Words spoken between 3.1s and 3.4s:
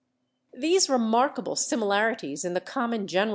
Man.